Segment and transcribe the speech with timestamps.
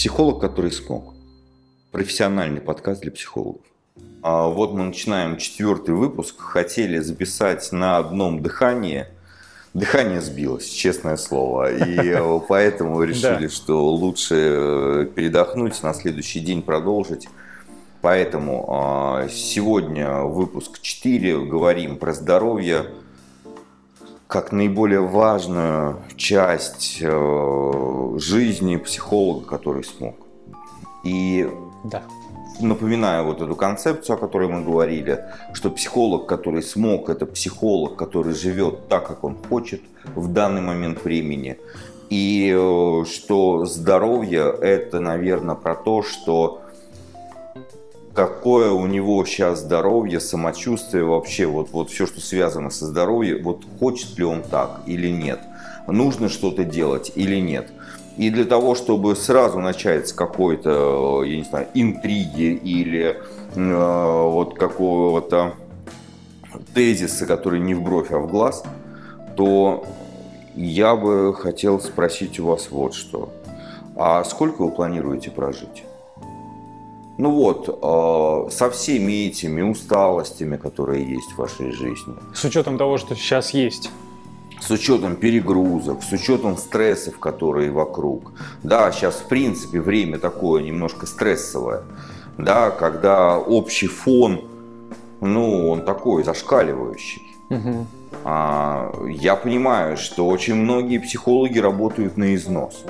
[0.00, 1.12] Психолог, который смог.
[1.92, 3.60] Профессиональный подкаст для психологов.
[4.22, 6.40] А вот мы начинаем четвертый выпуск.
[6.40, 9.08] Хотели записать на одном дыхании.
[9.74, 11.74] Дыхание сбилось, честное слово.
[11.74, 12.16] И
[12.48, 17.28] поэтому решили, что лучше э, передохнуть, на следующий день продолжить.
[18.00, 21.44] Поэтому а, сегодня выпуск 4.
[21.44, 22.86] Говорим про здоровье
[24.30, 30.14] как наиболее важную часть э, жизни психолога, который смог.
[31.02, 31.50] И
[31.82, 32.02] да.
[32.60, 38.32] напоминаю вот эту концепцию, о которой мы говорили, что психолог, который смог, это психолог, который
[38.32, 39.82] живет так, как он хочет
[40.14, 41.58] в данный момент времени.
[42.08, 46.62] И э, что здоровье это, наверное, про то, что
[48.14, 53.64] какое у него сейчас здоровье, самочувствие вообще, вот, вот все, что связано со здоровьем, вот
[53.78, 55.40] хочет ли он так или нет,
[55.86, 57.70] нужно что-то делать или нет.
[58.16, 63.16] И для того, чтобы сразу начать с какой-то, я не знаю, интриги или
[63.54, 65.54] э, вот какого-то
[66.74, 68.62] тезиса, который не в бровь, а в глаз,
[69.36, 69.84] то
[70.54, 73.32] я бы хотел спросить у вас вот что.
[73.96, 75.84] А сколько вы планируете прожить?
[77.20, 82.14] Ну вот, э, со всеми этими усталостями, которые есть в вашей жизни.
[82.32, 83.90] С учетом того, что сейчас есть.
[84.58, 88.32] С учетом перегрузок, с учетом стрессов, которые вокруг.
[88.62, 91.82] Да, сейчас в принципе время такое немножко стрессовое.
[92.38, 94.40] Да, когда общий фон,
[95.20, 97.20] ну, он такой зашкаливающий.
[97.50, 97.86] Угу.
[98.24, 102.82] А, я понимаю, что очень многие психологи работают на износ.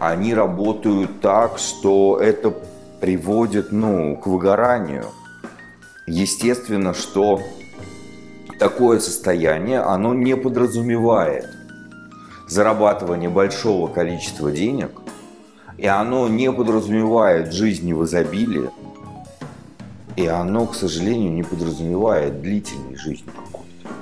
[0.00, 2.52] Они работают так, что это
[3.00, 5.06] приводит ну, к выгоранию.
[6.06, 7.42] Естественно, что
[8.58, 11.46] такое состояние, оно не подразумевает
[12.48, 14.90] зарабатывание большого количества денег,
[15.76, 18.70] и оно не подразумевает жизни в изобилии,
[20.16, 23.94] и оно, к сожалению, не подразумевает длительной жизни какой-то.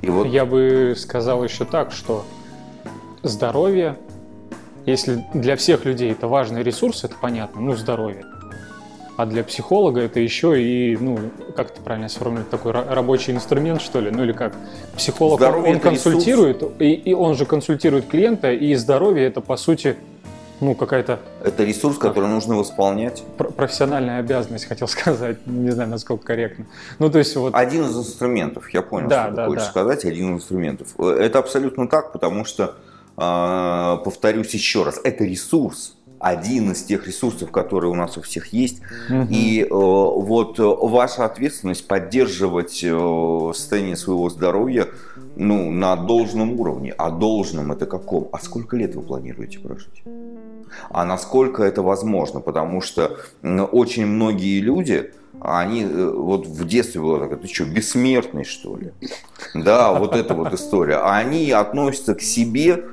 [0.00, 0.26] И вот...
[0.26, 2.24] Я бы сказал еще так, что
[3.22, 3.96] здоровье
[4.86, 8.24] если для всех людей это важный ресурс, это понятно, ну, здоровье.
[9.16, 11.18] А для психолога это еще и, ну,
[11.54, 14.10] как это правильно сформулировать, такой рабочий инструмент, что ли?
[14.10, 14.54] Ну или как?
[14.96, 19.96] Психолог, здоровье он консультирует, и, и он же консультирует клиента, и здоровье это, по сути,
[20.62, 21.18] ну, какая-то...
[21.44, 23.22] Это ресурс, как, который нужно восполнять.
[23.36, 25.46] Профессиональная обязанность, хотел сказать.
[25.46, 26.66] Не знаю, насколько корректно.
[26.98, 27.54] Ну, то есть вот...
[27.54, 29.70] Один из инструментов, я понял, да, что да, ты хочешь да.
[29.70, 30.98] сказать, один из инструментов.
[30.98, 32.76] Это абсолютно так, потому что
[33.16, 38.80] повторюсь еще раз, это ресурс, один из тех ресурсов, которые у нас у всех есть.
[39.10, 39.26] Угу.
[39.28, 44.86] И э, вот ваша ответственность поддерживать э, состояние своего здоровья
[45.34, 46.94] ну, на должном уровне.
[46.96, 48.28] А должном это каком?
[48.32, 50.04] А сколько лет вы планируете прожить?
[50.90, 52.40] А насколько это возможно?
[52.40, 58.44] Потому что очень многие люди, они э, вот в детстве было так, ты что, бессмертный
[58.44, 58.92] что ли?
[59.54, 60.98] Да, вот эта вот история.
[60.98, 62.84] А они относятся к себе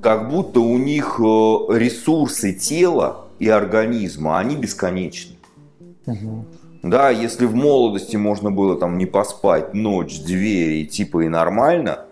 [0.00, 1.22] как будто у них э,
[1.78, 5.36] ресурсы тела и организма, они бесконечны.
[6.06, 6.44] Угу.
[6.82, 12.06] Да, если в молодости можно было там не поспать ночь, две и типа и нормально,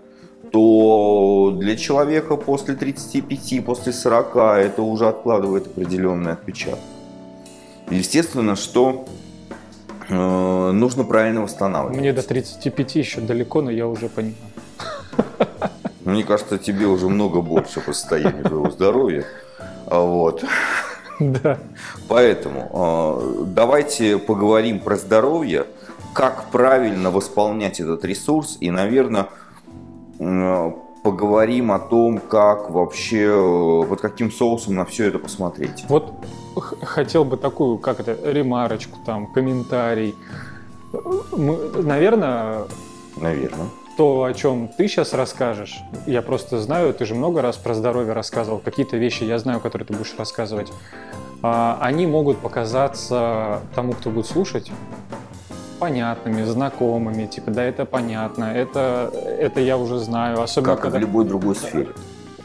[0.52, 6.80] то для человека после 35, после 40 это уже откладывает определенный отпечаток.
[7.90, 9.06] Естественно, что
[10.10, 11.98] э, нужно правильно восстанавливать.
[11.98, 14.36] Мне до 35 еще далеко, но я уже понимаю.
[16.08, 19.26] Мне кажется, тебе уже много больше по состоянию твоего здоровья.
[19.86, 20.42] А вот.
[21.20, 21.58] Да.
[22.08, 25.66] Поэтому а, давайте поговорим про здоровье,
[26.14, 29.28] как правильно восполнять этот ресурс и, наверное,
[31.02, 35.84] поговорим о том, как вообще, под каким соусом на все это посмотреть.
[35.88, 36.10] Вот
[36.56, 40.14] хотел бы такую, как это, ремарочку, там, комментарий.
[41.32, 42.62] Мы, наверное...
[43.16, 43.66] Наверное
[43.98, 48.12] то, о чем ты сейчас расскажешь, я просто знаю, ты же много раз про здоровье
[48.12, 50.68] рассказывал, какие-то вещи я знаю, которые ты будешь рассказывать,
[51.42, 54.70] а, они могут показаться тому, кто будет слушать,
[55.80, 60.42] понятными, знакомыми, типа, да, это понятно, это, это я уже знаю.
[60.42, 60.98] Особенно как когда...
[60.98, 61.88] в любой другой сфере.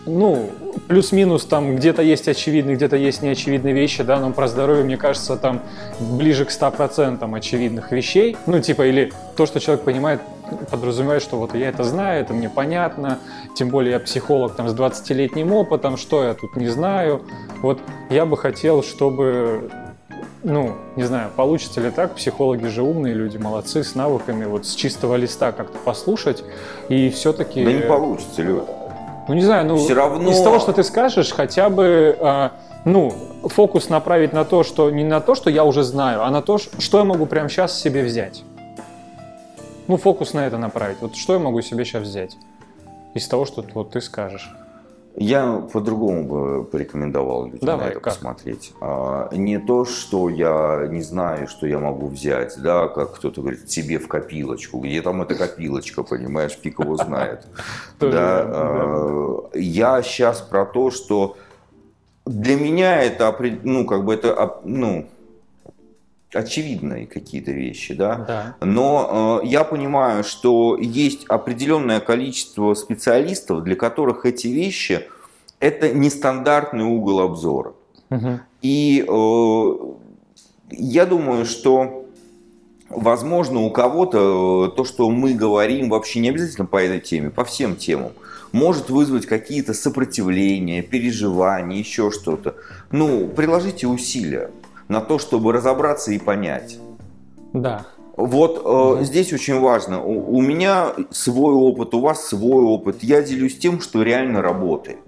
[0.07, 0.49] Ну,
[0.87, 5.37] плюс-минус там где-то есть очевидные, где-то есть неочевидные вещи, да, но про здоровье, мне кажется,
[5.37, 5.61] там
[5.99, 8.35] ближе к 100% очевидных вещей.
[8.47, 10.19] Ну, типа, или то, что человек понимает
[10.69, 13.19] подразумевает, что вот я это знаю, это мне понятно,
[13.55, 17.21] тем более я психолог там с 20-летним опытом, что я тут не знаю.
[17.61, 17.79] Вот
[18.09, 19.69] я бы хотел, чтобы
[20.43, 24.75] ну, не знаю, получится ли так, психологи же умные люди, молодцы, с навыками, вот с
[24.75, 26.43] чистого листа как-то послушать
[26.89, 27.63] и все-таки...
[27.63, 28.69] Да не получится, Лёд.
[29.27, 30.29] Ну, не знаю, ну, все равно...
[30.31, 32.49] из того, что ты скажешь, хотя бы, э,
[32.83, 33.13] ну,
[33.45, 36.57] фокус направить на то, что не на то, что я уже знаю, а на то,
[36.57, 38.43] что я могу прямо сейчас себе взять.
[39.87, 40.97] Ну, фокус на это направить.
[41.01, 42.37] Вот что я могу себе сейчас взять
[43.13, 44.51] из того, что вот ты скажешь.
[45.15, 48.13] Я по-другому бы порекомендовал людям Давай, на это как?
[48.13, 48.73] посмотреть.
[48.81, 53.69] А, не то, что я не знаю, что я могу взять, да, как кто-то говорит,
[53.69, 54.79] себе в копилочку.
[54.79, 57.45] Где там эта копилочка, понимаешь, фиг его знает.
[58.01, 61.37] А, я сейчас про то, что
[62.25, 65.07] для меня это, ну, как бы это, ну,
[66.33, 68.15] очевидные какие-то вещи, да.
[68.15, 68.55] да.
[68.65, 75.07] Но э, я понимаю, что есть определенное количество специалистов, для которых эти вещи
[75.59, 77.73] это нестандартный угол обзора.
[78.09, 78.39] Угу.
[78.61, 79.73] И э,
[80.71, 82.05] я думаю, что
[82.89, 87.45] возможно у кого-то э, то, что мы говорим, вообще не обязательно по этой теме, по
[87.45, 88.11] всем темам,
[88.51, 92.55] может вызвать какие-то сопротивления, переживания, еще что-то.
[92.91, 94.51] Ну, приложите усилия
[94.87, 96.77] на то, чтобы разобраться и понять.
[97.53, 97.85] Да.
[98.15, 100.03] Вот э, здесь очень важно.
[100.03, 103.03] У, у меня свой опыт, у вас свой опыт.
[103.03, 104.99] Я делюсь тем, что реально работает.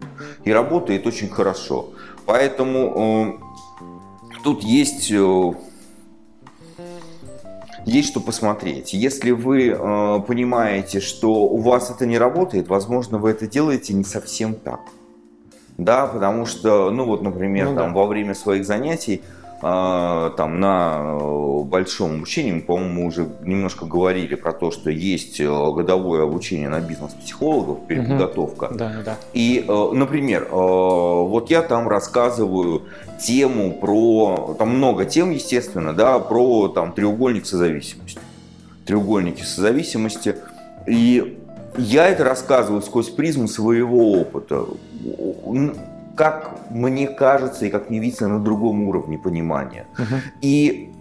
[0.43, 1.89] И работает очень хорошо.
[2.25, 5.51] Поэтому э, тут есть, э,
[7.85, 8.93] есть что посмотреть.
[8.93, 14.03] Если вы э, понимаете, что у вас это не работает, возможно, вы это делаете не
[14.03, 14.79] совсем так.
[15.77, 17.99] Да, потому что, ну вот, например, ну, там да.
[17.99, 19.21] во время своих занятий
[19.61, 25.45] там на э, большом обучении, мы, по-моему, уже немножко говорили про то, что есть э,
[25.45, 28.65] годовое обучение на бизнес-психологов, переподготовка.
[28.65, 28.75] Угу.
[28.75, 29.17] Да, да.
[29.33, 32.83] И, э, например, вот я там рассказываю
[33.19, 38.19] тему про, там много тем, естественно, да, про там треугольник созависимости.
[38.85, 40.35] Треугольники созависимости.
[40.85, 41.39] И
[41.77, 44.65] я это рассказываю сквозь призму своего опыта
[46.15, 49.87] как мне кажется и как мне видится на другом уровне понимания.
[49.97, 50.19] Uh-huh.
[50.41, 50.93] И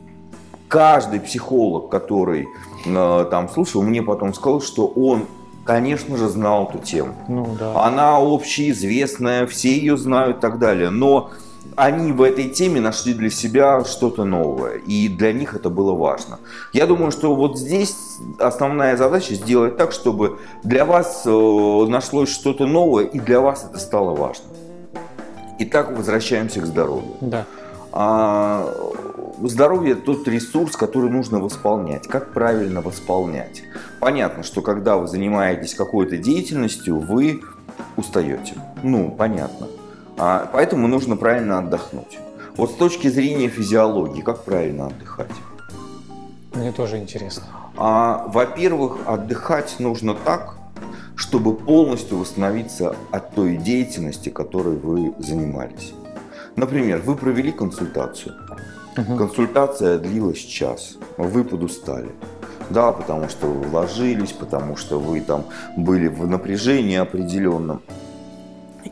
[0.69, 2.49] каждый психолог, который
[2.85, 5.27] э, там слушал, мне потом сказал, что он
[5.65, 7.15] конечно же, знал эту тему.
[7.27, 7.87] Ну, да.
[7.87, 10.91] Она общеизвестная, все ее знают и так далее.
[10.91, 11.31] Но
[11.77, 16.39] они в этой теме нашли для себя что-то новое, и для них это было важно.
[16.73, 17.97] Я думаю, что вот здесь
[18.39, 21.31] основная задача сделать так, чтобы для вас э,
[21.89, 24.45] нашлось что-то новое, и для вас это стало важно.
[25.59, 27.17] Итак, возвращаемся к здоровью.
[27.21, 27.47] Да.
[27.93, 28.69] А,
[29.41, 32.09] здоровье– тот ресурс, который нужно восполнять.
[32.09, 33.63] Как правильно восполнять?
[34.01, 37.43] Понятно, что когда вы занимаетесь какой-то деятельностью, вы
[37.97, 38.55] устаете.
[38.83, 39.69] Ну, понятно.
[40.19, 42.19] А, поэтому нужно правильно отдохнуть.
[42.57, 45.31] Вот с точки зрения физиологии, как правильно отдыхать?
[46.55, 47.45] Мне тоже интересно.
[47.77, 50.54] А, во-первых, отдыхать нужно так,
[51.25, 55.95] чтобы полностью восстановиться от той деятельности, которой вы занимались.
[56.55, 58.35] Например, вы провели консультацию.
[58.99, 59.17] Угу.
[59.17, 62.11] Консультация длилась час, вы подустали.
[62.69, 65.47] Да, потому что вы вложились, потому что вы там
[65.79, 67.81] были в напряжении определенном.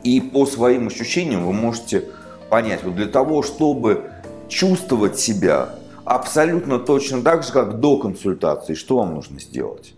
[0.03, 2.03] И по своим ощущениям вы можете
[2.49, 4.09] понять, вот для того, чтобы
[4.47, 5.69] чувствовать себя
[6.03, 9.93] абсолютно точно так же, как до консультации, что вам нужно сделать?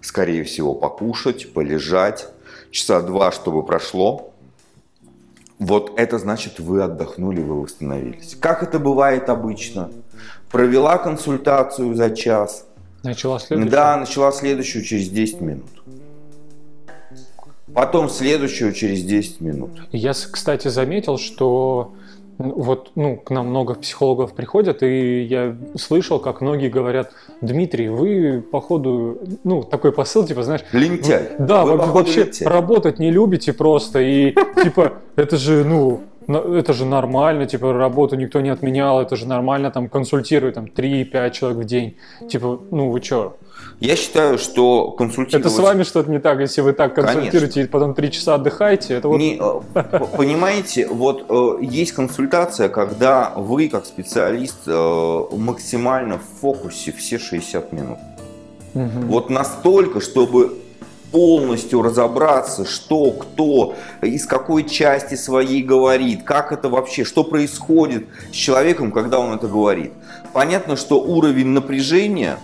[0.00, 2.28] Скорее всего, покушать, полежать,
[2.70, 4.32] часа два, чтобы прошло.
[5.58, 8.36] Вот это значит, вы отдохнули, вы восстановились.
[8.40, 9.90] Как это бывает обычно?
[10.50, 12.64] Провела консультацию за час.
[13.02, 13.70] Начала следующую?
[13.70, 15.70] Да, начала следующую через 10 минут.
[17.74, 19.70] Потом следующую через 10 минут.
[19.92, 21.94] Я, кстати, заметил, что
[22.38, 28.40] вот, ну, к нам много психологов приходят, и я слышал, как многие говорят, Дмитрий, вы,
[28.40, 30.64] походу, ну, такой посыл, типа, знаешь...
[30.72, 31.30] Лентяй.
[31.38, 32.48] Да, вы, вообще лентяй.
[32.48, 38.40] работать не любите просто, и, типа, это же, ну, это же нормально, типа, работу никто
[38.40, 41.96] не отменял, это же нормально, там, консультируют, там, 3-5 человек в день.
[42.28, 43.36] Типа, ну, вы чё?
[43.80, 45.46] Я считаю, что консультировать...
[45.46, 47.60] Это с вами что-то не так, если вы так консультируете Конечно.
[47.60, 49.18] и потом 3 часа отдыхаете, это вот...
[49.18, 49.80] Не, э,
[50.16, 57.72] понимаете, вот э, есть консультация, когда вы, как специалист, э, максимально в фокусе все 60
[57.72, 57.98] минут.
[58.74, 59.06] Угу.
[59.06, 60.58] Вот настолько, чтобы
[61.12, 68.34] полностью разобраться, что, кто, из какой части своей говорит, как это вообще, что происходит с
[68.34, 69.92] человеком, когда он это говорит.
[70.32, 72.38] Понятно, что уровень напряжения,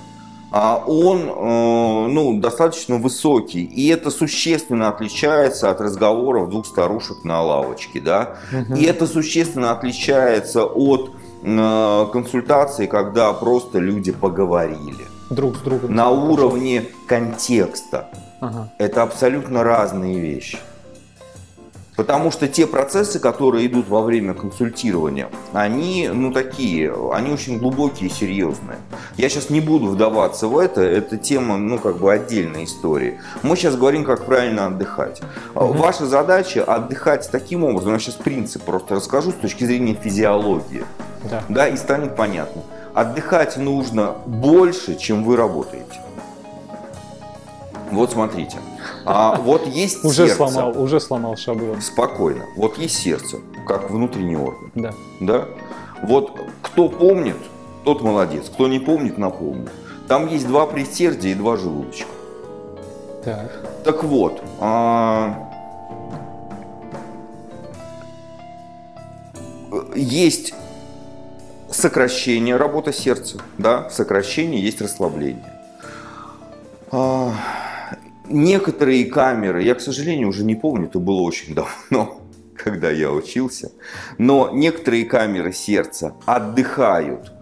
[0.56, 8.00] он э, ну, достаточно высокий, и это существенно отличается от разговоров двух старушек на лавочке,
[8.00, 8.76] да, угу.
[8.76, 11.10] и это существенно отличается от
[11.42, 18.10] э, консультации, когда просто люди поговорили друг с другом на уровне контекста.
[18.40, 18.68] Ага.
[18.78, 20.58] Это абсолютно разные вещи.
[21.96, 28.10] Потому что те процессы, которые идут во время консультирования, они, ну, такие, они очень глубокие
[28.10, 28.78] и серьезные.
[29.16, 33.20] Я сейчас не буду вдаваться в это, это тема, ну, как бы отдельной истории.
[33.42, 35.22] Мы сейчас говорим, как правильно отдыхать.
[35.54, 35.74] Угу.
[35.74, 40.84] Ваша задача отдыхать таким образом, я сейчас принцип просто расскажу с точки зрения физиологии.
[41.30, 41.42] Да.
[41.48, 42.62] да, и станет понятно.
[42.92, 46.00] Отдыхать нужно больше, чем вы работаете.
[47.90, 48.58] Вот смотрите.
[49.04, 50.36] А вот есть уже сердце.
[50.36, 51.80] Сломал, уже сломал шаблон.
[51.80, 52.46] Спокойно.
[52.56, 54.70] Вот есть сердце, как внутренний орган.
[54.74, 54.94] Да.
[55.20, 55.48] Да?
[56.02, 57.36] Вот кто помнит,
[57.84, 58.48] тот молодец.
[58.48, 59.68] Кто не помнит, напомню.
[60.08, 62.10] Там есть два предсердия и два желудочка.
[63.24, 63.50] Так.
[63.84, 65.50] Так вот, а...
[69.94, 70.54] есть
[71.70, 75.53] сокращение работы сердца, да, сокращение есть расслабление.
[78.34, 82.20] Некоторые камеры, я, к сожалению, уже не помню, это было очень давно,
[82.56, 83.70] когда я учился,
[84.18, 87.32] но некоторые камеры сердца отдыхают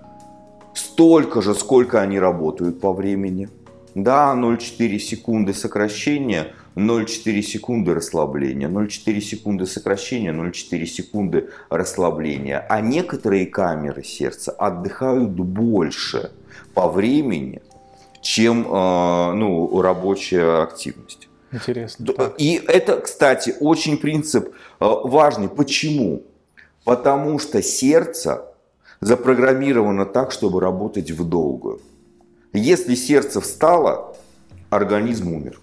[0.74, 3.48] столько же, сколько они работают по времени.
[3.94, 12.66] Да, 0,4 секунды сокращения, 0,4 секунды расслабления, 0,4 секунды сокращения, 0,4 секунды расслабления.
[12.68, 16.32] А некоторые камеры сердца отдыхают больше
[16.74, 17.62] по времени,
[18.22, 21.28] чем э, ну, рабочая активность.
[21.50, 22.06] Интересно.
[22.38, 24.50] И это, кстати, очень принцип э,
[24.80, 25.48] важный.
[25.48, 26.22] Почему?
[26.84, 28.44] Потому что сердце
[29.00, 31.80] запрограммировано так, чтобы работать в долгую.
[32.52, 34.16] Если сердце встало,
[34.70, 35.60] организм умер.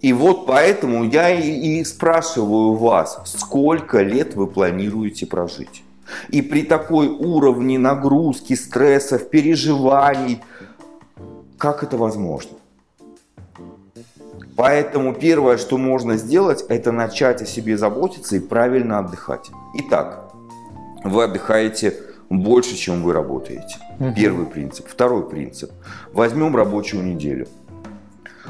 [0.00, 5.84] И вот поэтому я и спрашиваю вас, сколько лет вы планируете прожить?
[6.28, 10.42] И при такой уровне нагрузки, стрессов, переживаний,
[11.58, 12.58] как это возможно?
[14.56, 19.50] Поэтому первое, что можно сделать, это начать о себе заботиться и правильно отдыхать.
[19.74, 20.30] Итак,
[21.04, 21.96] вы отдыхаете
[22.28, 23.76] больше, чем вы работаете.
[24.16, 24.86] Первый принцип.
[24.88, 25.70] Второй принцип.
[26.12, 27.46] Возьмем рабочую неделю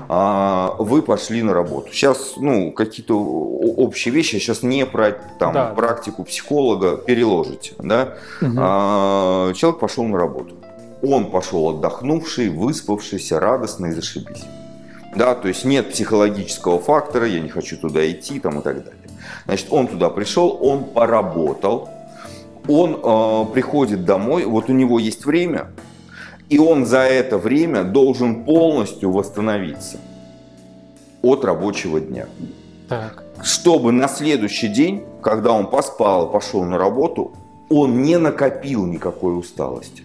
[0.08, 1.92] а вы пошли на работу.
[1.92, 5.66] Сейчас, ну, какие-то общие вещи, сейчас не про там, да.
[5.66, 8.14] практику психолога переложите, да.
[8.40, 8.50] Угу.
[8.58, 10.54] А, человек пошел на работу.
[11.02, 14.44] Он пошел отдохнувший, выспавшийся, радостный, зашибись.
[15.14, 19.00] Да, то есть нет психологического фактора, я не хочу туда идти там, и так далее.
[19.44, 21.90] Значит, он туда пришел, он поработал,
[22.68, 25.68] он э, приходит домой, вот у него есть время,
[26.52, 29.96] и он за это время должен полностью восстановиться
[31.22, 32.26] от рабочего дня.
[32.90, 33.24] Так.
[33.42, 37.32] Чтобы на следующий день, когда он поспал пошел на работу,
[37.70, 40.02] он не накопил никакой усталости.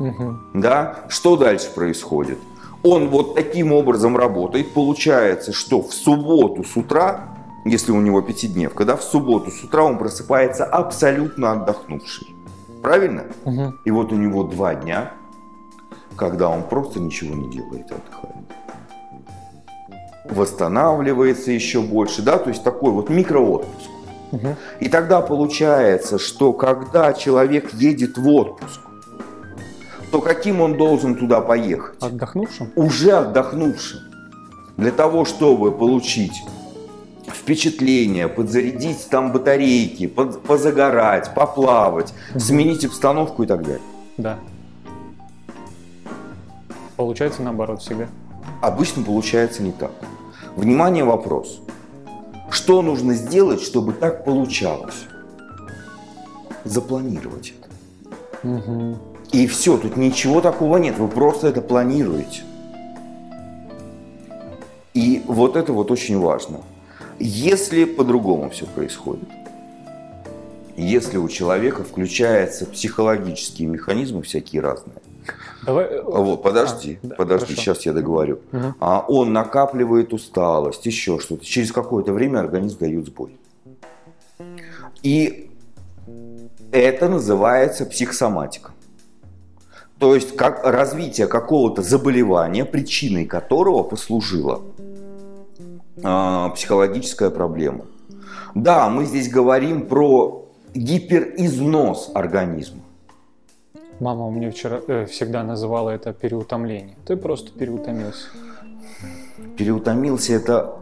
[0.00, 0.36] Угу.
[0.56, 0.96] Да?
[1.08, 2.38] Что дальше происходит?
[2.82, 4.74] Он вот таким образом работает.
[4.74, 9.82] Получается, что в субботу с утра, если у него пятидневка, да, в субботу с утра
[9.82, 12.28] он просыпается абсолютно отдохнувший.
[12.82, 13.24] Правильно?
[13.44, 13.74] Угу.
[13.84, 15.12] И вот у него два дня,
[16.16, 18.34] когда он просто ничего не делает отдыхает.
[20.30, 23.90] Восстанавливается еще больше, да, то есть такой вот микроотпуск.
[24.32, 24.56] Угу.
[24.80, 28.80] И тогда получается, что когда человек едет в отпуск,
[30.10, 32.02] то каким он должен туда поехать?
[32.02, 32.72] Отдохнувшим?
[32.76, 34.00] Уже отдохнувшим.
[34.76, 36.42] Для того, чтобы получить
[37.34, 42.40] впечатления, подзарядить там батарейки, под, позагорать, поплавать, угу.
[42.40, 43.80] сменить обстановку и так далее.
[44.16, 44.38] Да.
[46.96, 48.08] Получается наоборот всегда.
[48.60, 49.92] Обычно получается не так.
[50.56, 51.60] Внимание, вопрос.
[52.50, 55.06] Что нужно сделать, чтобы так получалось?
[56.64, 58.48] Запланировать это.
[58.48, 58.98] Угу.
[59.32, 62.42] И все, тут ничего такого нет, вы просто это планируете.
[64.92, 66.58] И вот это вот очень важно.
[67.20, 69.28] Если по-другому все происходит,
[70.76, 74.96] если у человека включаются психологические механизмы всякие разные,
[75.66, 75.84] Давай...
[75.84, 77.62] Э, вот, подожди, а, подожди, хорошо.
[77.62, 78.40] сейчас я договорю.
[78.52, 78.74] Угу.
[78.80, 81.44] А он накапливает усталость, еще что-то.
[81.44, 83.36] Через какое-то время организм дает сбой.
[85.02, 85.50] И
[86.72, 88.70] это называется психосоматика.
[89.98, 94.62] То есть как развитие какого-то заболевания, причиной которого послужило
[96.02, 97.86] психологическая проблема.
[98.54, 102.82] Да, мы здесь говорим про гиперизнос организма.
[104.00, 106.96] Мама меня вчера э, всегда называла это переутомление.
[107.06, 108.28] Ты просто переутомился.
[109.58, 110.76] Переутомился это,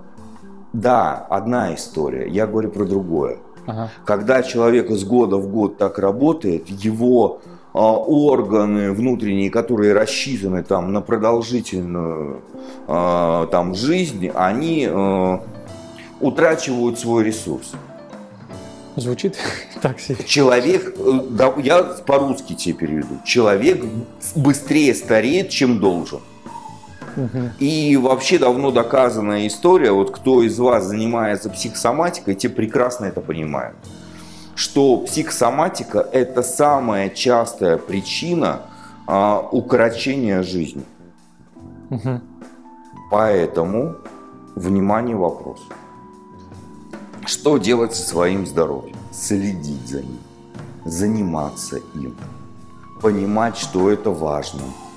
[0.72, 2.28] да, одна история.
[2.28, 3.38] Я говорю про другое.
[3.66, 3.90] Ага.
[4.04, 10.92] Когда человек из года в год так работает, его а, органы внутренние, которые рассчитаны там
[10.92, 12.42] на продолжительную
[12.86, 15.42] а, там жизнь, они а,
[16.20, 17.72] утрачивают свой ресурс.
[18.96, 19.36] Звучит
[19.82, 20.24] так себе.
[20.24, 23.84] Человек, э, да, я по-русски тебе переведу, человек
[24.34, 26.20] быстрее стареет, чем должен.
[27.58, 33.76] И вообще давно доказанная история, вот кто из вас занимается психосоматикой, те прекрасно это понимают,
[34.58, 38.62] что психосоматика– это самая частая причина
[39.06, 40.82] а, укорочения жизни.
[41.90, 42.20] Угу.
[43.12, 43.94] Поэтому,
[44.56, 45.60] внимание, вопрос.
[47.24, 48.96] Что делать со своим здоровьем?
[49.12, 50.18] Следить за ним,
[50.84, 52.16] заниматься им,
[53.00, 54.62] понимать, что это важно–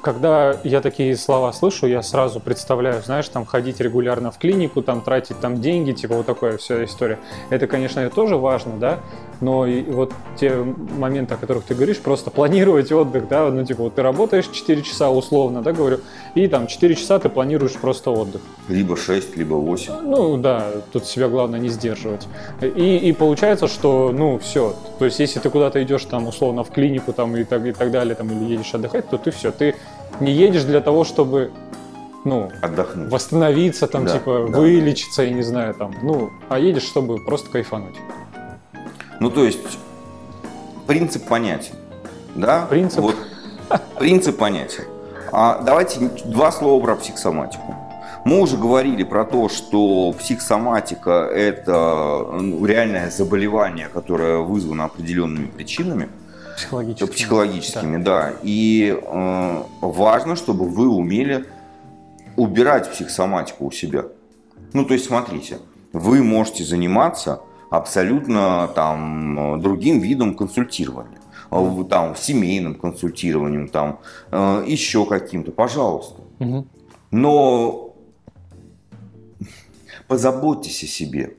[0.00, 5.00] когда я такие слова слышу, я сразу представляю, знаешь, там ходить регулярно в клинику, там
[5.00, 7.18] тратить там деньги, типа вот такая вся история.
[7.50, 9.00] Это, конечно, тоже важно, да,
[9.40, 13.84] но и вот те моменты, о которых ты говоришь, просто планировать отдых, да, ну типа
[13.84, 16.00] вот ты работаешь 4 часа условно, да, говорю,
[16.34, 18.40] и там 4 часа ты планируешь просто отдых.
[18.68, 19.92] Либо 6, либо 8.
[20.02, 22.26] Ну да, тут себя главное не сдерживать.
[22.60, 26.70] И, и получается, что, ну все, то есть если ты куда-то идешь там условно в
[26.70, 29.67] клинику там и так, и так далее, там или едешь отдыхать, то ты все, ты
[30.20, 31.50] не едешь для того, чтобы
[32.24, 34.58] ну, отдохнуть, восстановиться, там, да, типа, да.
[34.58, 37.96] вылечиться, я не знаю, там, ну, а едешь, чтобы просто кайфануть.
[39.20, 39.78] Ну, то есть,
[40.86, 41.74] принцип понятен,
[42.34, 42.66] да?
[42.68, 43.00] Принцип?
[43.00, 43.16] Вот,
[43.98, 44.84] принцип понятен.
[45.32, 47.74] А давайте два слова про психосоматику.
[48.24, 56.08] Мы уже говорили про то, что психосоматика– это ну, реальное заболевание, которое вызвано определенными причинами.
[56.58, 57.14] Психологическими.
[57.14, 58.22] Психологическими, да.
[58.22, 58.34] да.
[58.42, 61.46] И э, важно, чтобы вы умели
[62.36, 64.04] убирать психосоматику у себя.
[64.72, 65.58] Ну, то есть, смотрите,
[65.92, 71.18] вы можете заниматься абсолютно там другим видом консультирования
[71.88, 74.00] там семейным консультированием, там
[74.30, 76.20] э, еще каким-то, пожалуйста.
[76.40, 76.66] Угу.
[77.10, 77.94] Но
[80.06, 81.36] позаботьтесь о себе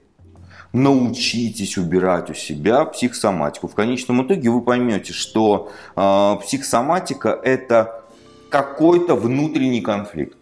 [0.74, 3.68] научитесь убирать у себя психосоматику.
[3.68, 8.04] В конечном итоге вы поймете, что э, психосоматика это
[8.50, 10.38] какой-то внутренний конфликт,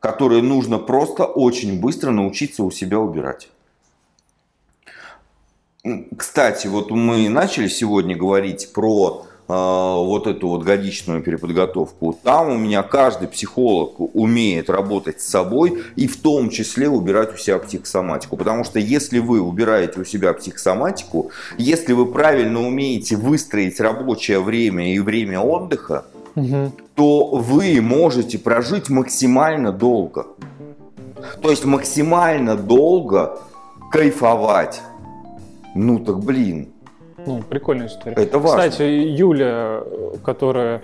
[0.00, 3.48] который нужно просто очень быстро научиться у себя убирать.
[6.16, 12.82] Кстати, вот мы начали сегодня говорить про вот эту вот годичную переподготовку, там у меня
[12.82, 18.36] каждый психолог умеет работать с собой и в том числе убирать у себя психосоматику.
[18.36, 24.92] Потому что если вы убираете у себя психосоматику, если вы правильно умеете выстроить рабочее время
[24.92, 26.04] и время отдыха,
[26.34, 26.72] угу.
[26.94, 30.26] то вы можете прожить максимально долго.
[31.40, 33.38] То есть максимально долго
[33.90, 34.80] кайфовать.
[35.74, 36.68] Ну так блин,
[37.26, 38.14] ну, прикольная история.
[38.16, 38.70] Это важно.
[38.70, 39.82] Кстати, Юля,
[40.24, 40.82] которая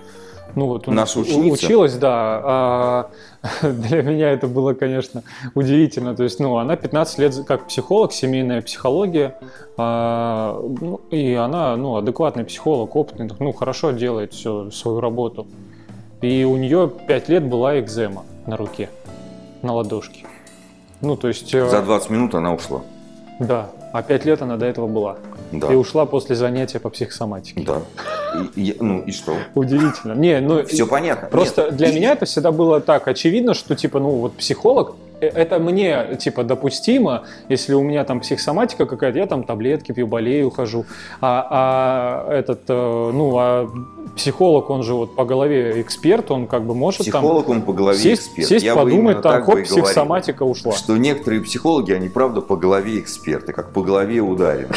[0.55, 1.65] ну вот Наша ученица?
[1.65, 2.41] училась, да.
[2.43, 3.09] А,
[3.63, 5.23] для меня это было, конечно,
[5.55, 6.15] удивительно.
[6.15, 9.35] То есть, ну, она 15 лет как психолог, семейная психология,
[9.77, 15.47] а, ну, и она, ну, адекватный психолог, опытный, ну, хорошо делает всю свою работу.
[16.21, 18.89] И у нее 5 лет была экзема на руке,
[19.61, 20.25] на ладошке.
[21.01, 21.53] Ну, то есть...
[21.53, 22.81] Э, За 20 минут она ушла.
[23.39, 25.17] Да, а 5 лет она до этого была.
[25.51, 25.71] Да.
[25.71, 27.61] И ушла после занятия по психосоматике.
[27.61, 27.83] Да.
[28.55, 29.35] И, ну и что?
[29.53, 30.13] Удивительно.
[30.13, 31.27] Не, ну все понятно.
[31.27, 31.75] Просто Нет.
[31.77, 31.95] для и...
[31.95, 37.23] меня это всегда было так очевидно, что типа, ну вот психолог это мне, типа, допустимо,
[37.49, 40.85] если у меня там психосоматика какая-то, я там таблетки пью, болею, хожу.
[41.21, 42.73] А, а этот, э,
[43.13, 43.69] ну, а
[44.15, 47.57] психолог, он же вот по голове эксперт, он как бы может психолог, там...
[47.57, 48.47] он по голове сесть, эксперт.
[48.47, 50.73] Сесть, Я подумать, там, хоп, психосоматика говорил, ушла.
[50.73, 54.73] Что некоторые психологи, они правда по голове эксперты, как по голове ударены.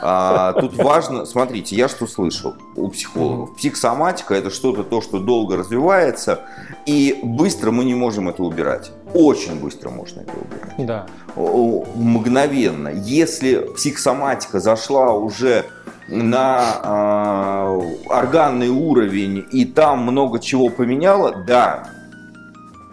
[0.00, 3.56] А, тут важно, смотрите, я что слышал у психологов.
[3.56, 6.40] Психосоматика это что-то то, что долго развивается,
[6.86, 8.92] и быстро мы не можем это убирать.
[9.14, 10.86] Очень быстро можно это убирать.
[10.86, 11.06] Да.
[11.36, 12.88] Мгновенно.
[12.88, 15.64] Если психосоматика зашла уже
[16.08, 21.88] на э, органный уровень и там много чего поменяла, да.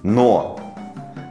[0.03, 0.59] Но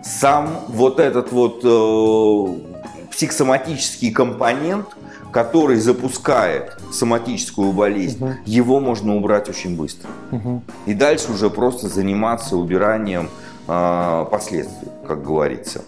[0.02, 4.86] сам вот этот вот э, психосоматический компонент–
[5.34, 8.34] который запускает соматическую болезнь, угу.
[8.46, 10.08] его можно убрать очень быстро.
[10.30, 10.62] Угу.
[10.86, 13.28] И дальше уже просто заниматься убиранием
[13.66, 15.82] э, последствий, как говорится.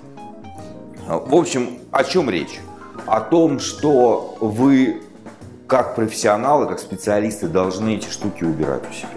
[1.07, 2.59] В общем, о чем речь?
[3.07, 5.03] О том, что вы
[5.69, 9.11] как профессионалы, как специалисты должны эти штуки убирать у себя.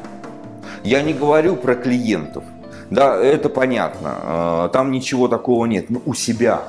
[0.83, 2.43] Я не говорю про клиентов.
[2.91, 4.11] Да, это понятно.
[4.21, 5.89] А, там ничего такого нет.
[5.89, 6.61] Но у себя.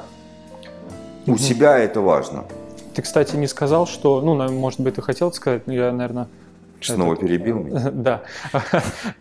[1.27, 2.45] У себя это важно.
[2.95, 6.29] Ты, кстати, не сказал, что, ну, может быть, ты хотел сказать, но я, наверное,
[6.81, 7.91] Снова это, перебил меня?
[8.01, 8.23] Да.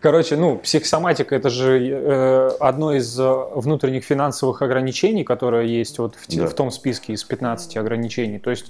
[0.00, 6.14] Короче, ну, психосоматика– это же э, одно из э, внутренних финансовых ограничений, которое есть вот
[6.14, 6.46] в, да.
[6.46, 8.38] в том списке из 15 ограничений.
[8.38, 8.66] То есть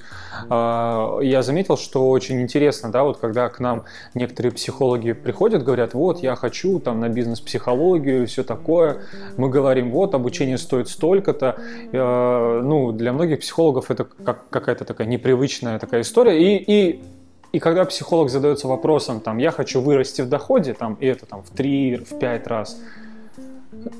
[0.48, 5.94] э, я заметил, что очень интересно, да, вот когда к нам некоторые психологи приходят, говорят,
[5.94, 9.02] вот, я хочу там на бизнес-психологию и все такое.
[9.36, 11.56] Мы говорим, вот, обучение стоит столько-то.
[11.92, 16.40] Э, ну, для многих психологов это как какая-то такая непривычная такая история.
[16.40, 17.02] И, и
[17.52, 21.42] и когда психолог задается вопросом, там, я хочу вырасти в доходе, там, и это там
[21.42, 22.80] в 3, в 5 раз,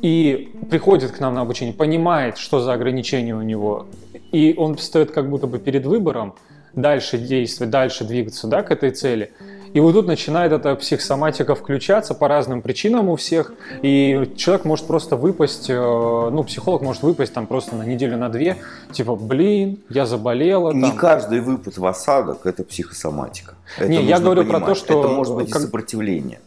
[0.03, 3.87] и приходит к нам на обучение, понимает, что за ограничения у него,
[4.33, 6.35] и он стоит как будто бы перед выбором
[6.75, 9.33] дальше действовать, дальше двигаться да, к этой цели–
[9.73, 13.53] и вот тут начинает эта психосоматика включаться по разным причинам у всех,
[13.83, 18.29] и человек может просто выпасть, э, ну, психолог может выпасть там просто на неделю, на
[18.29, 18.57] две,
[18.93, 20.73] типа, блин, я заболела.
[20.73, 23.55] Не каждый выпад в осадок– это психосоматика.
[23.79, 24.63] Это Не, я говорю понимать.
[24.63, 25.01] про то, что…
[25.01, 25.63] Это может быть как...
[25.63, 26.41] сопротивление.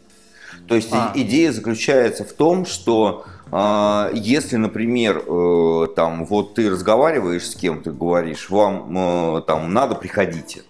[0.67, 1.11] То есть а.
[1.15, 7.91] идея заключается в том, что э, если, например, э, там вот ты разговариваешь с кем-то,
[7.91, 10.63] говоришь, вам э, там надо приходите,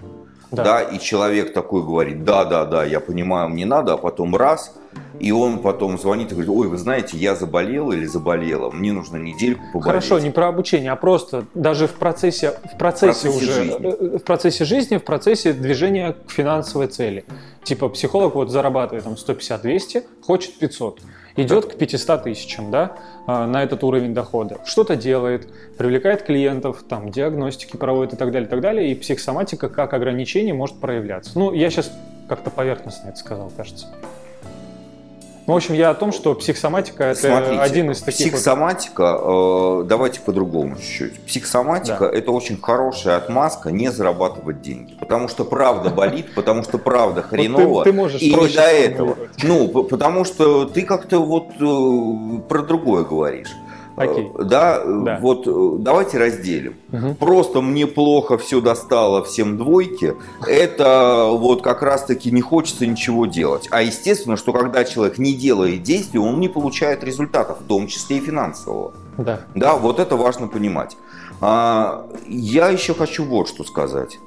[0.54, 0.64] да.
[0.64, 4.76] да, и человек такой говорит, да, да, да, я понимаю, мне надо, а потом раз,
[5.20, 9.18] и он потом звонит и говорит, ой, вы знаете, я заболел или заболела, мне нужно
[9.18, 9.86] недельку поболеть.
[9.86, 14.16] Хорошо, не про обучение, а просто даже в процессе, в процессе, в процессе уже, жизни.
[14.16, 17.26] Э, в процессе жизни, в процессе движения к финансовой цели.
[17.64, 21.00] Типа психолог вот зарабатывает там 150-200, хочет 500
[21.36, 24.58] идет к 500 тысячам да, а, на этот уровень дохода.
[24.66, 28.92] Что-то делает, привлекает клиентов, там, диагностики проводит и так далее, и так далее.
[28.92, 31.38] И психосоматика как ограничение может проявляться.
[31.38, 31.92] Ну, я сейчас
[32.30, 33.88] как-то поверхностно это сказал, кажется.
[35.46, 38.28] Ну, в общем, я о том, что психосоматика это Смотрите, один из таких.
[38.28, 39.84] Психосоматика, вот...
[39.84, 41.20] э, давайте по-другому чуть-чуть.
[41.26, 42.18] Психосоматика да.
[42.18, 44.94] это очень хорошая отмазка не зарабатывать деньги.
[44.94, 47.84] Потому что правда болит, потому что правда хреново.
[47.84, 49.18] Ты можешь и не до этого.
[49.44, 53.50] Ну, потому что ты как-то вот э, про другое говоришь.
[53.96, 54.32] Окей.
[54.34, 56.76] Э, да, да, вот э, давайте разделим.
[56.92, 57.16] Угу.
[57.16, 60.16] Просто мне плохо все достало всем двойки.
[60.48, 63.68] Это вот как раз-таки не хочется ничего делать.
[63.72, 68.18] А естественно, что когда человек не делает действий, он не получает результатов, в том числе
[68.18, 68.94] и финансового.
[69.18, 69.42] Да.
[69.54, 70.98] Да, вот это важно понимать.
[71.42, 74.20] А, я еще хочу вот что сказать.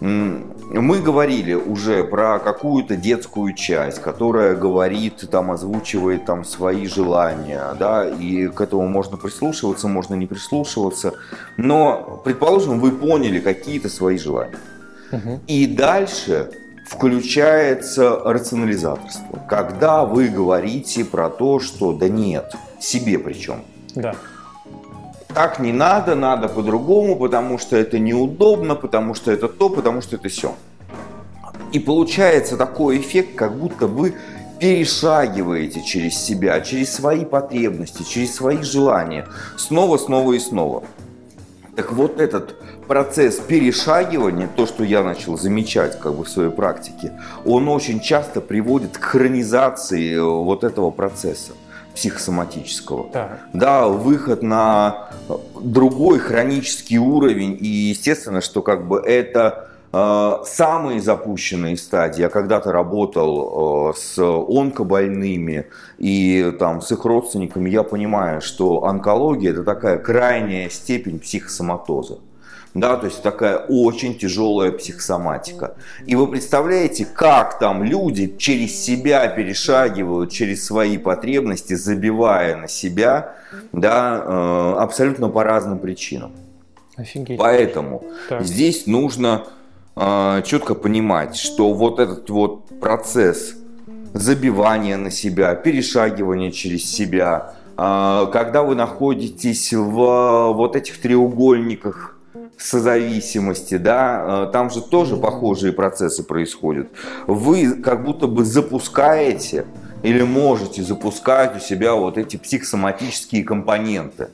[0.00, 8.06] Мы говорили уже про какую-то детскую часть, которая говорит, там, озвучивает там свои желания, да,
[8.06, 11.14] и к этому можно прислушиваться, можно не прислушиваться.
[11.56, 14.58] Но, предположим, вы поняли какие-то свои желания.
[15.12, 15.40] Угу.
[15.46, 16.50] И дальше
[16.86, 19.38] включается рационализаторство.
[19.48, 23.62] Когда вы говорите про то, что да нет, себе причем.
[23.94, 24.14] Да
[25.36, 30.16] так не надо, надо по-другому, потому что это неудобно, потому что это то, потому что
[30.16, 30.54] это все.
[31.72, 34.14] И получается такой эффект, как будто вы
[34.58, 39.26] перешагиваете через себя, через свои потребности, через свои желания,
[39.58, 40.84] снова, снова и снова.
[41.76, 42.54] Так вот этот
[42.86, 47.12] процесс перешагивания, то, что я начал замечать как бы в своей практике,
[47.44, 51.52] он очень часто приводит к хронизации вот этого процесса
[51.96, 53.08] психосоматического.
[53.12, 53.38] Да.
[53.52, 55.08] да, выход на
[55.60, 57.56] другой хронический уровень.
[57.58, 62.20] И естественно, что как бы это э, самые запущенные стадии.
[62.20, 65.66] Я когда-то работал э, с онкобольными
[65.98, 67.70] и там, с их родственниками.
[67.70, 72.18] Я понимаю, что онкология это такая крайняя степень психосоматоза
[72.80, 75.76] да, то есть такая очень тяжелая психосоматика.
[76.04, 83.34] И вы представляете, как там люди через себя перешагивают, через свои потребности, забивая на себя,
[83.72, 86.32] да, э, абсолютно по разным причинам.
[86.96, 87.38] Офигеть.
[87.38, 88.42] Поэтому так.
[88.42, 89.44] здесь нужно
[89.96, 93.54] э, четко понимать, что вот этот вот процесс
[94.12, 102.15] забивания на себя, перешагивания через себя, э, когда вы находитесь в вот этих треугольниках
[102.58, 106.88] созависимости, да, э, там же тоже похожие процессы происходят.
[107.26, 109.66] Вы как будто бы запускаете
[110.02, 114.28] или можете запускать у себя вот эти психосоматические компоненты,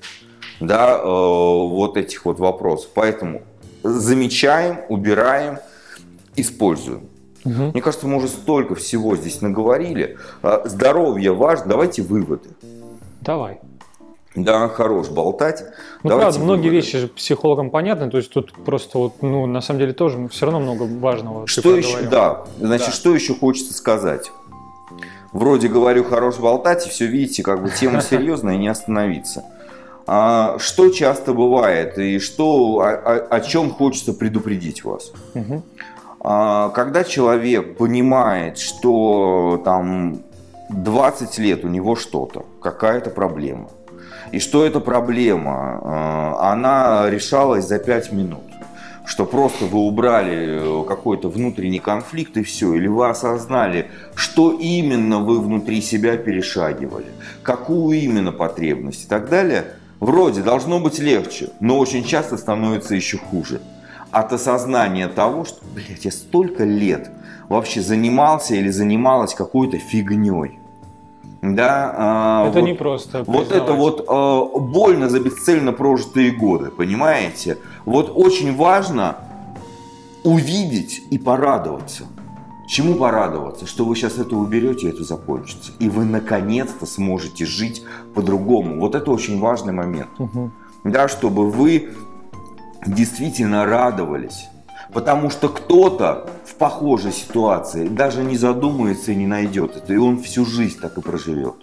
[0.61, 2.91] да, э, вот этих вот вопросов.
[2.95, 3.43] Поэтому
[3.83, 5.59] замечаем, убираем,
[6.37, 7.09] используем.
[7.45, 7.73] Угу.
[7.73, 10.17] Мне кажется, мы уже столько всего здесь наговорили.
[10.43, 11.67] Э, здоровье важно.
[11.71, 12.51] Давайте выводы.
[13.21, 13.61] Давай.
[14.35, 15.63] Да, хорош болтать.
[16.03, 16.77] Ну, Давайте правда, многие выводы.
[16.77, 20.47] вещи же психологам понятны, то есть тут просто вот, ну, на самом деле тоже все
[20.47, 21.47] равно много важного.
[21.47, 22.93] Что еще, да, значит, да.
[22.93, 24.33] что еще хочется сказать?
[25.33, 29.45] Вроде говорю хорош болтать, и все видите, как бы тема серьезная, и не остановиться.
[30.07, 35.13] А, что часто бывает и что, о, о, о чем хочется предупредить вас?
[35.35, 35.63] Угу.
[36.21, 40.23] а, когда человек понимает, что там
[40.71, 43.69] 20 лет у него что-то, какая-то проблема,
[44.33, 48.43] и что эта проблема, а, она решалась за 5 минут,
[49.05, 55.39] что просто вы убрали какой-то внутренний конфликт и все, или вы осознали, что именно вы
[55.39, 57.07] внутри себя перешагивали,
[57.43, 59.05] какую именно потребность?
[59.05, 59.65] И так далее,
[60.01, 63.61] вроде должно быть легче, но очень часто становится еще хуже.
[64.11, 67.11] От осознания того, что, блядь, я столько лет
[67.51, 70.59] вообще занимался или занималась какой-то фигней.
[71.43, 73.25] Да, а, это вот, не просто.
[73.27, 77.59] Вот это вот а, больно за бесцельно прожитые годы, понимаете?
[77.85, 79.17] Вот очень важно
[80.23, 82.05] увидеть и порадоваться.
[82.69, 83.67] Чему порадоваться?
[83.67, 85.73] Что вы сейчас это уберете, это закончится.
[85.81, 87.83] И вы наконец-то сможете жить
[88.15, 88.79] по-другому.
[88.79, 90.11] Вот это очень важный момент.
[90.21, 90.51] Угу.
[90.85, 91.91] Да, чтобы вы
[92.87, 94.49] действительно радовались.
[94.93, 96.31] Потому что кто-то
[96.63, 101.01] похожей ситуации даже не задумается и не найдет это, и он всю жизнь так и
[101.01, 101.57] проживет.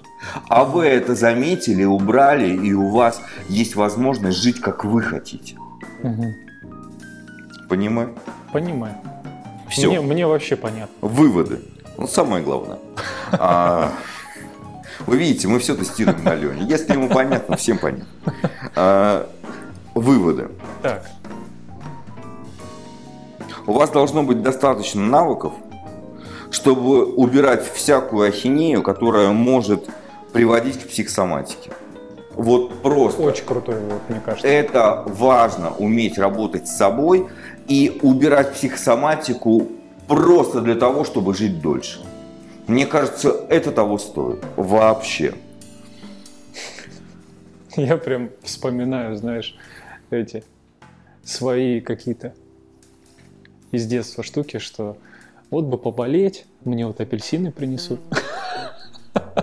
[0.50, 5.56] А вы это заметили, убрали, и у вас есть возможность жить, как вы хотите.
[6.04, 6.36] Угу.
[7.70, 8.14] Понимаю?
[8.52, 8.96] Понимаю.
[9.70, 9.88] Все.
[9.88, 10.94] Мне, мне вообще понятно.
[11.00, 11.62] Выводы.
[11.98, 12.80] Ну, самое главное.
[13.32, 13.94] А,
[15.08, 16.66] вы видите, мы все тестируем на Лене.
[16.68, 18.06] Если ему понятно, всем понятно.
[18.76, 19.30] А,
[19.96, 20.50] выводы.
[20.82, 21.10] Так.
[23.70, 25.54] У вас должно быть достаточно навыков,
[26.50, 29.88] чтобы убирать всякую ахинею, которая может
[30.34, 31.70] приводить к психосоматике.
[32.34, 33.22] Вот просто.
[33.22, 34.48] Очень крутой вывод, мне кажется.
[34.48, 37.28] Это важно, уметь работать с собой
[37.68, 39.68] и убирать психосоматику
[40.08, 42.04] просто для того, чтобы жить дольше.
[42.66, 44.44] Мне кажется, это того стоит.
[44.56, 45.36] Вообще.
[47.76, 49.56] Я прям вспоминаю, знаешь,
[50.10, 50.44] эти
[51.24, 52.34] свои какие-то
[53.72, 54.98] из детства штуки, что
[55.50, 58.00] вот бы поболеть, мне вот апельсины принесут.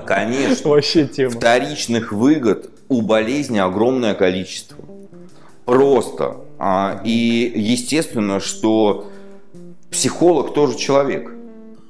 [0.07, 0.71] Конечно.
[0.71, 1.33] Вообще тема.
[1.33, 4.85] Вторичных выгод у болезни огромное количество.
[5.65, 6.37] Просто.
[6.59, 9.09] А, и естественно, что
[9.91, 11.33] психолог тоже человек.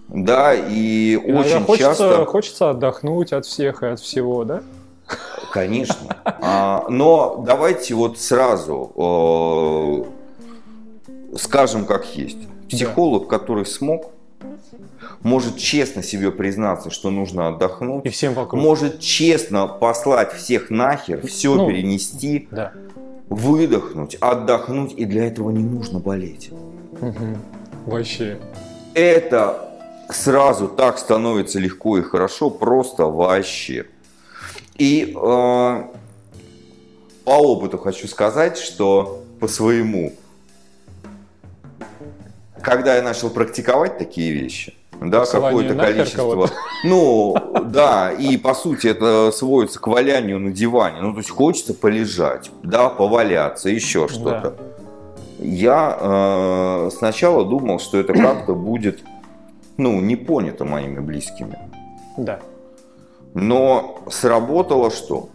[0.09, 2.25] Да, и Иногда очень хочется, часто...
[2.27, 4.63] Хочется отдохнуть от всех и от всего, да?
[5.53, 6.17] Конечно.
[6.25, 10.16] А, но давайте вот сразу э,
[11.37, 12.39] скажем как есть.
[12.69, 13.39] Психолог, да.
[13.39, 14.13] который смог,
[15.23, 18.05] может честно себе признаться, что нужно отдохнуть.
[18.07, 18.63] И всем вокруг.
[18.63, 22.73] Может честно послать всех нахер, все ну, перенести, да.
[23.29, 24.93] выдохнуть, отдохнуть.
[24.97, 26.51] И для этого не нужно болеть.
[27.01, 27.37] Угу.
[27.87, 28.39] Вообще.
[28.95, 29.67] Это
[30.11, 33.87] сразу так становится легко и хорошо, просто вообще.
[34.79, 35.83] И э,
[37.25, 40.13] по опыту хочу сказать, что по своему,
[42.67, 46.51] когда я начал практиковать такие вещи, да, какое-то количество.
[46.83, 51.01] Ну, да, и по сути это сводится к валянию на диване.
[51.01, 54.51] Ну, то есть хочется полежать, да, поваляться, еще что-то.
[54.51, 54.55] Да.
[55.39, 59.05] Я э, сначала думал, что это как-то будет,
[59.77, 61.59] ну, не понято моими близкими.
[62.17, 62.41] Да.
[63.35, 65.29] Но сработало что?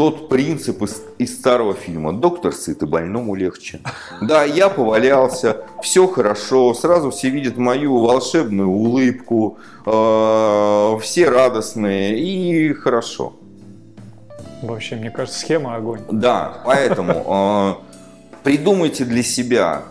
[0.00, 2.14] Тот принцип из, из старого фильма.
[2.14, 3.80] Доктор сыт и больному легче.
[4.22, 12.72] Да, я повалялся, все хорошо, сразу все видят мою волшебную улыбку, э, все радостные и
[12.72, 13.34] хорошо.
[14.62, 16.00] Вообще, мне кажется, схема огонь.
[16.10, 19.82] Да, поэтому э, придумайте для себя,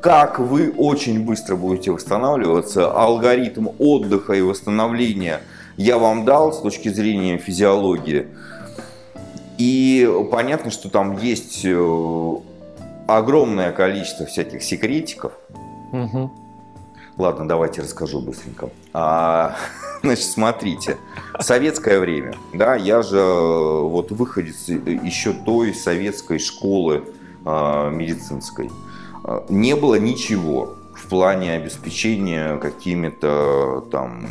[0.00, 5.42] как вы очень быстро будете восстанавливаться, алгоритм отдыха и восстановления–
[5.78, 8.26] я вам дал с точки зрения физиологии.
[9.58, 12.36] И понятно, что там есть э,
[13.08, 15.32] огромное количество всяких секретиков.
[15.92, 16.30] Угу.
[17.16, 18.70] Ладно, давайте расскажу быстренько.
[18.92, 19.56] А,
[20.02, 20.96] значит, смотрите,
[21.40, 27.04] советское время, да, я же э, вот выходец еще той советской школы
[27.44, 28.70] а, медицинской.
[29.48, 34.26] Не было ничего в плане обеспечения какими-то там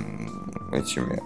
[0.71, 1.21] этими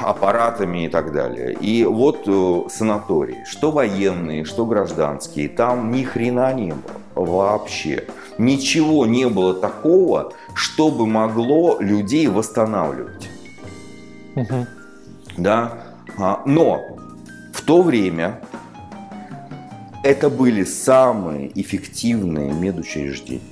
[0.00, 1.52] аппаратами и так далее.
[1.52, 8.04] И вот э, санатории, что военные, что гражданские, там ни хрена не было вообще.
[8.38, 13.28] Ничего не было такого, чтобы могло людей восстанавливать.
[14.36, 14.66] Угу.
[15.38, 15.72] Да?
[16.18, 16.82] А, но
[17.52, 18.40] в то время
[20.02, 23.42] это были самые эффективные медучреждения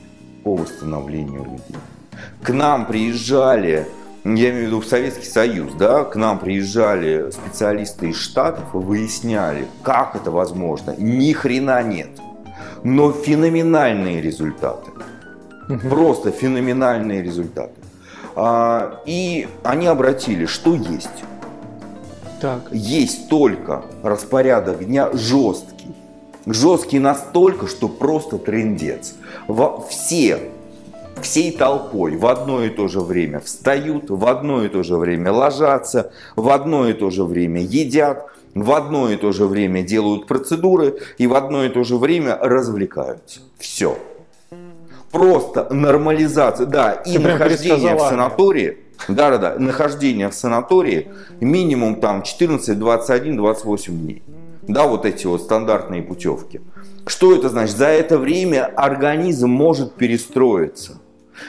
[0.44, 1.76] по восстановлению людей.
[2.42, 3.86] К нам приезжали
[4.34, 8.78] я имею в виду в Советский Союз, да, к нам приезжали специалисты из Штатов и
[8.78, 10.94] выясняли, как это возможно.
[10.98, 12.10] Ни хрена нет.
[12.82, 14.90] Но феноменальные результаты.
[15.88, 17.74] Просто феноменальные результаты.
[18.34, 21.24] А, и они обратили, что есть.
[22.40, 22.68] Так.
[22.72, 25.94] Есть только распорядок дня жесткий.
[26.46, 29.14] Жесткий настолько, что просто трендец.
[29.48, 30.50] Во, все
[31.22, 35.32] всей толпой в одно и то же время встают, в одно и то же время
[35.32, 40.26] ложатся, в одно и то же время едят, в одно и то же время делают
[40.26, 43.40] процедуры и в одно и то же время развлекаются.
[43.58, 43.98] Все.
[45.10, 46.66] Просто нормализация.
[46.66, 48.78] Да, и Ты нахождение в санатории.
[49.08, 49.58] Да, да, да.
[49.58, 51.08] Нахождение в санатории
[51.40, 54.22] минимум там 14, 21, 28 дней.
[54.62, 56.60] Да, вот эти вот стандартные путевки.
[57.06, 57.76] Что это значит?
[57.76, 60.98] За это время организм может перестроиться.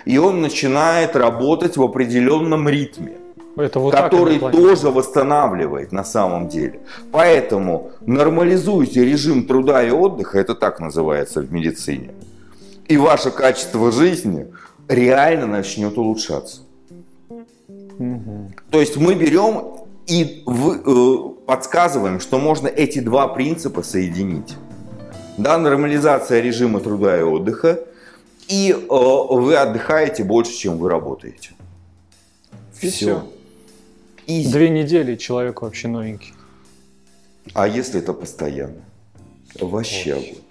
[0.06, 3.18] И он начинает работать в определенном ритме.
[3.56, 6.80] Это вот который тоже восстанавливает на самом деле.
[7.12, 12.12] Поэтому нормализуйте режим труда и отдыха, это так называется в медицине,
[12.88, 14.46] и ваше качество жизни
[14.88, 16.62] реально начнет улучшаться.
[18.00, 18.52] Угу.
[18.70, 24.56] То есть мы берем и в, э, подсказываем, что можно эти два принципа соединить.
[25.38, 27.80] Да, нормализация режима труда и отдыха,
[28.48, 31.52] и э, вы отдыхаете больше, чем вы работаете.
[32.82, 33.28] И все.
[34.26, 34.52] Изи.
[34.52, 36.34] Две недели человек вообще новенький.
[37.54, 38.82] А если это постоянно?
[39.60, 40.47] Вообще огонь.